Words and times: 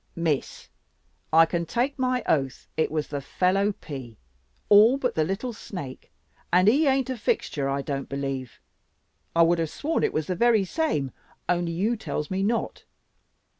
"Miss, 0.15 0.67
I 1.31 1.45
can 1.45 1.67
take 1.67 1.99
my 1.99 2.23
oath 2.25 2.67
it 2.75 2.89
was 2.89 3.09
the 3.09 3.21
fellow 3.21 3.71
pea, 3.71 4.17
all 4.67 4.97
but 4.97 5.13
the 5.13 5.23
little 5.23 5.53
snake, 5.53 6.11
and 6.51 6.67
he 6.67 6.87
ain't 6.87 7.11
a 7.11 7.15
fixture, 7.15 7.69
I 7.69 7.83
don't 7.83 8.09
believe. 8.09 8.59
I 9.35 9.43
would 9.43 9.59
have 9.59 9.69
sworn 9.69 10.01
it 10.03 10.11
was 10.11 10.25
the 10.25 10.33
very 10.35 10.65
same, 10.65 11.11
only 11.47 11.71
you 11.73 11.95
tells 11.95 12.31
me 12.31 12.41
not. 12.41 12.83